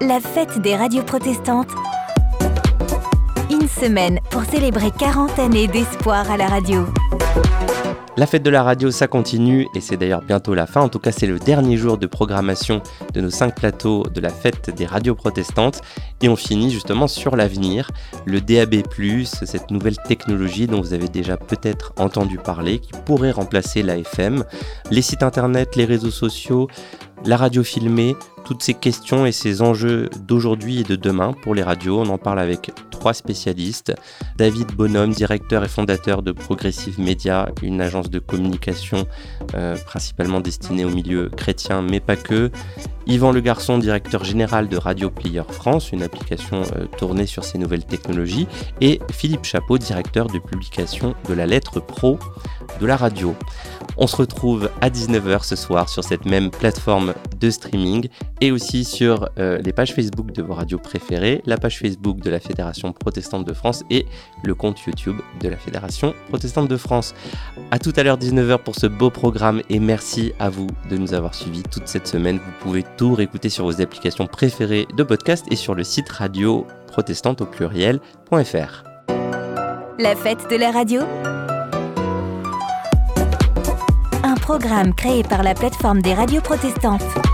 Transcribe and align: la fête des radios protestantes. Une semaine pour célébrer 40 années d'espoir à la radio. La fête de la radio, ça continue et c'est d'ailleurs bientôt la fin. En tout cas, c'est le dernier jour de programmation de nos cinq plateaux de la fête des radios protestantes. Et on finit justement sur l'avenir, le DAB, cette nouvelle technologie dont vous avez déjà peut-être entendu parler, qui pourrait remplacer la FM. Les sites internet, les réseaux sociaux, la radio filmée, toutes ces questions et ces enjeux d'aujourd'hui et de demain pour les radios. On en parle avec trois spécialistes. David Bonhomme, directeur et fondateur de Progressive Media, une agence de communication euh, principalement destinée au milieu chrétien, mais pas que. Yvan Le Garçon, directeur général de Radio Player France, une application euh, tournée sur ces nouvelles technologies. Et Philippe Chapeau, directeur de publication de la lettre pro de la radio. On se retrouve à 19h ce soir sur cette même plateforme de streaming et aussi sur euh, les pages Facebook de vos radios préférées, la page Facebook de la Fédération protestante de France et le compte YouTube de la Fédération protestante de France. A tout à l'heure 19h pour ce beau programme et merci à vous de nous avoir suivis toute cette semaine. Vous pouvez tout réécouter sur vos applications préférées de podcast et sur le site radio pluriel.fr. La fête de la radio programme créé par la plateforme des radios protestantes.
la 0.00 0.18
fête 0.18 0.58
des 0.60 0.76
radios 0.76 1.02
protestantes. 1.02 1.70
Une 3.50 3.68
semaine 3.68 4.18
pour 4.30 4.44
célébrer 4.44 4.90
40 4.98 5.38
années 5.38 5.66
d'espoir 5.66 6.30
à 6.30 6.36
la 6.38 6.46
radio. 6.46 6.86
La 8.16 8.26
fête 8.26 8.42
de 8.42 8.50
la 8.50 8.62
radio, 8.62 8.90
ça 8.90 9.06
continue 9.06 9.66
et 9.74 9.80
c'est 9.80 9.96
d'ailleurs 9.96 10.22
bientôt 10.22 10.52
la 10.54 10.66
fin. 10.66 10.80
En 10.82 10.88
tout 10.88 10.98
cas, 10.98 11.12
c'est 11.12 11.26
le 11.26 11.38
dernier 11.38 11.76
jour 11.76 11.96
de 11.96 12.06
programmation 12.06 12.82
de 13.14 13.20
nos 13.20 13.30
cinq 13.30 13.54
plateaux 13.54 14.02
de 14.02 14.20
la 14.20 14.30
fête 14.30 14.74
des 14.74 14.84
radios 14.84 15.14
protestantes. 15.14 15.80
Et 16.20 16.28
on 16.28 16.36
finit 16.36 16.70
justement 16.70 17.06
sur 17.06 17.36
l'avenir, 17.36 17.90
le 18.26 18.40
DAB, 18.40 18.82
cette 19.22 19.70
nouvelle 19.70 19.96
technologie 20.06 20.66
dont 20.66 20.80
vous 20.80 20.92
avez 20.92 21.08
déjà 21.08 21.36
peut-être 21.36 21.94
entendu 21.96 22.36
parler, 22.36 22.78
qui 22.78 22.92
pourrait 23.06 23.30
remplacer 23.30 23.82
la 23.82 23.96
FM. 23.96 24.44
Les 24.90 25.02
sites 25.02 25.22
internet, 25.22 25.76
les 25.76 25.84
réseaux 25.84 26.10
sociaux, 26.10 26.68
la 27.24 27.36
radio 27.36 27.62
filmée, 27.62 28.16
toutes 28.44 28.62
ces 28.62 28.74
questions 28.74 29.26
et 29.26 29.32
ces 29.32 29.62
enjeux 29.62 30.08
d'aujourd'hui 30.20 30.80
et 30.80 30.84
de 30.84 30.96
demain 30.96 31.32
pour 31.32 31.54
les 31.54 31.62
radios. 31.62 32.00
On 32.00 32.08
en 32.08 32.18
parle 32.18 32.40
avec 32.40 32.72
trois 32.90 33.14
spécialistes. 33.14 33.94
David 34.36 34.72
Bonhomme, 34.72 35.12
directeur 35.12 35.64
et 35.64 35.68
fondateur 35.68 36.22
de 36.22 36.32
Progressive 36.32 36.98
Media, 36.98 37.50
une 37.62 37.80
agence 37.80 38.10
de 38.10 38.18
communication 38.18 39.06
euh, 39.54 39.76
principalement 39.86 40.40
destinée 40.40 40.84
au 40.84 40.90
milieu 40.90 41.28
chrétien, 41.28 41.82
mais 41.82 42.00
pas 42.00 42.16
que. 42.16 42.50
Yvan 43.06 43.32
Le 43.32 43.40
Garçon, 43.40 43.78
directeur 43.78 44.24
général 44.24 44.68
de 44.68 44.76
Radio 44.76 45.10
Player 45.10 45.42
France, 45.48 45.92
une 45.92 46.02
application 46.02 46.62
euh, 46.76 46.86
tournée 46.98 47.26
sur 47.26 47.44
ces 47.44 47.58
nouvelles 47.58 47.84
technologies. 47.84 48.46
Et 48.80 49.00
Philippe 49.10 49.44
Chapeau, 49.44 49.78
directeur 49.78 50.26
de 50.26 50.38
publication 50.38 51.14
de 51.28 51.34
la 51.34 51.46
lettre 51.46 51.80
pro 51.80 52.18
de 52.80 52.86
la 52.86 52.96
radio. 52.96 53.34
On 53.96 54.06
se 54.06 54.16
retrouve 54.16 54.70
à 54.80 54.90
19h 54.90 55.44
ce 55.44 55.56
soir 55.56 55.88
sur 55.88 56.04
cette 56.04 56.24
même 56.24 56.50
plateforme 56.50 57.14
de 57.38 57.50
streaming 57.50 58.08
et 58.40 58.52
aussi 58.52 58.84
sur 58.84 59.28
euh, 59.38 59.58
les 59.58 59.72
pages 59.72 59.94
Facebook 59.94 60.32
de 60.32 60.42
vos 60.42 60.54
radios 60.54 60.78
préférées, 60.78 61.42
la 61.46 61.58
page 61.58 61.78
Facebook 61.78 62.20
de 62.20 62.30
la 62.30 62.40
Fédération 62.40 62.92
protestante 62.92 63.46
de 63.46 63.52
France 63.52 63.84
et 63.90 64.06
le 64.44 64.54
compte 64.54 64.80
YouTube 64.80 65.16
de 65.40 65.48
la 65.48 65.56
Fédération 65.56 66.14
protestante 66.28 66.68
de 66.68 66.76
France. 66.76 67.14
A 67.70 67.78
tout 67.78 67.92
à 67.96 68.02
l'heure 68.02 68.18
19h 68.18 68.58
pour 68.58 68.74
ce 68.74 68.86
beau 68.86 69.10
programme 69.10 69.62
et 69.68 69.78
merci 69.78 70.32
à 70.38 70.50
vous 70.50 70.66
de 70.90 70.96
nous 70.96 71.14
avoir 71.14 71.34
suivis 71.34 71.62
toute 71.62 71.88
cette 71.88 72.06
semaine. 72.06 72.38
Vous 72.38 72.52
pouvez 72.60 72.84
tout 72.96 73.14
réécouter 73.14 73.48
sur 73.48 73.64
vos 73.64 73.80
applications 73.80 74.26
préférées 74.26 74.86
de 74.96 75.02
podcast 75.02 75.46
et 75.50 75.56
sur 75.56 75.74
le 75.74 75.84
site 75.84 76.08
radio 76.08 76.66
pluriel.fr. 77.50 78.84
La 79.98 80.16
fête 80.16 80.50
de 80.50 80.56
la 80.56 80.70
radio 80.70 81.02
programme 84.40 84.94
créé 84.94 85.22
par 85.22 85.42
la 85.42 85.54
plateforme 85.54 86.02
des 86.02 86.14
radios 86.14 86.40
protestantes. 86.40 87.29